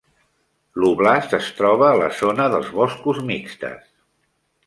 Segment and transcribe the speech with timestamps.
[0.83, 3.87] L'óblast es troba a la zona dels boscos mixtes.